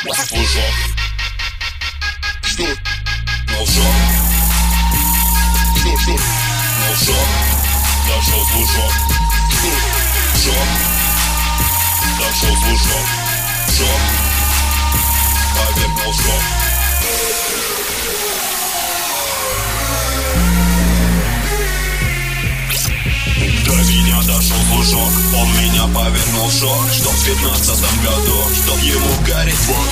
Слушок. 0.00 0.74
Что? 2.42 2.62
Молчок. 3.52 3.94
Что, 5.76 5.98
что? 5.98 6.12
Молчок. 6.78 7.28
Дошел 8.06 8.46
слушок. 8.46 8.92
Что? 9.50 9.72
Шок. 10.44 10.68
Дошел 12.16 12.56
слушок. 12.56 13.06
Шок. 13.76 14.00
Поверь. 15.56 15.88
До 23.64 23.74
меня 23.74 24.22
дошел 24.22 24.56
служок, 24.72 25.10
он 25.34 25.48
меня 25.58 25.84
повернул 25.94 26.48
в 26.48 26.52
шок 26.52 26.90
Чтоб 26.92 27.12
в 27.12 27.24
пятнадцатом 27.24 28.00
году, 28.02 28.42
чтоб 28.54 28.78
ему 28.80 29.10
гореть 29.26 29.54
В 29.54 29.87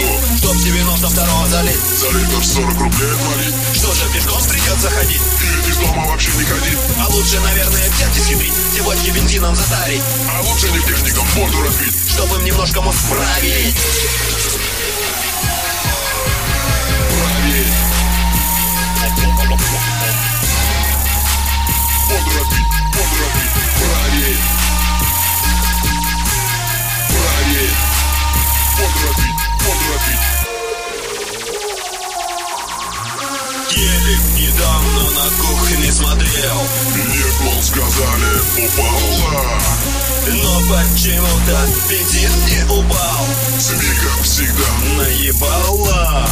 аду 1.06 1.14
Чтоб 1.14 1.26
92-го 1.26 1.46
залить 1.46 1.80
залить 2.00 2.34
аж 2.38 2.46
40 2.46 2.80
рублей 2.80 3.10
отвалить 3.12 3.54
Что 3.74 3.92
же, 3.92 4.04
пешком 4.12 4.42
придется 4.44 4.90
ходить 4.90 5.20
Или 5.42 5.70
из 5.70 5.76
дома 5.76 6.06
вообще 6.08 6.30
не 6.32 6.44
ходить 6.44 6.78
А 7.00 7.08
лучше, 7.08 7.40
наверное, 7.40 7.90
взять 7.90 8.16
и 8.16 8.20
схитрить 8.20 8.52
Те 8.74 8.82
бочки 8.82 9.10
бензином 9.10 9.54
затарить. 9.54 10.02
А 10.30 10.42
лучше 10.42 10.68
нефтяникам 10.70 11.26
воду 11.34 11.62
разбить. 11.62 11.94
Чтоб 12.08 12.32
им 12.38 12.44
немножко 12.44 12.80
мозг 12.82 12.98
вправить 12.98 13.76
Телек 33.76 34.20
недавно 34.34 35.10
на 35.10 35.30
кухне 35.36 35.92
смотрел. 35.92 36.60
Лекол 36.94 37.62
сказали, 37.62 38.40
упала. 38.64 39.60
Но 40.28 40.60
почему-то 40.60 41.58
бензин 41.86 42.30
не 42.46 42.64
упал. 42.72 43.26
Свика 43.60 44.22
всегда 44.22 44.64
Наебала. 44.96 46.26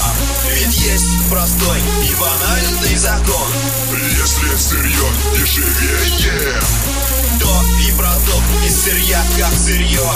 Ведь 0.55 0.75
есть 0.75 1.29
простой 1.29 1.81
и 1.81 2.15
банальный 2.15 2.97
закон. 2.97 3.53
Если 3.93 4.57
сырье 4.57 5.11
дешевее. 5.37 6.63
То 7.41 7.63
и 7.87 7.93
продукт 7.93 8.67
из 8.67 8.85
сырья 8.85 9.23
как 9.37 9.53
сырье 9.53 10.09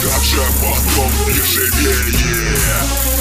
Как 0.00 0.24
же 0.24 0.42
потом 0.62 1.12
дешевее 1.26 3.11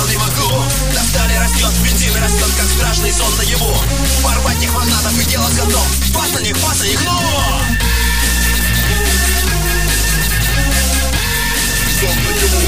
предел 0.00 0.08
не 0.08 0.16
могу 0.16 0.64
На 0.94 1.02
стали 1.02 1.34
растет, 1.36 1.72
бензин 1.82 2.14
растет, 2.16 2.48
как 2.56 2.66
страшный 2.66 3.12
сон 3.12 3.36
на 3.36 3.42
его. 3.42 3.76
Порвать 4.22 4.62
их 4.62 4.70
фанатов 4.70 5.18
и 5.20 5.24
дело 5.24 5.48
готов 5.50 5.86
Пас 6.14 6.32
на 6.32 6.40
них, 6.40 6.58
пас 6.58 6.80
на 6.80 6.84
них, 6.84 7.00
ну! 7.04 7.10
Сон 12.00 12.16
наяву 12.24 12.60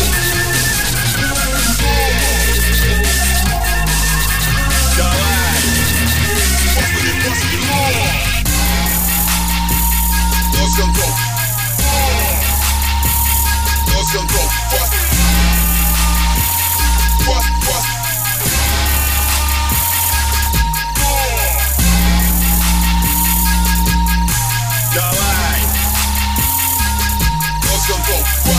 Давай! 4.96 5.16
Господи, 6.74 7.12
господи, 7.26 7.58
ну! 7.66 7.76
Нос 10.58 10.72
контроль! 10.76 11.16
Нос 13.88 14.10
контроль! 14.12 15.31
Whoa. 28.22 28.51